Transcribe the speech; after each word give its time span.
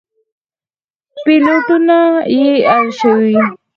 پلېټونه 1.21 1.97
يې 2.37 2.51
الېشوي. 2.75 3.35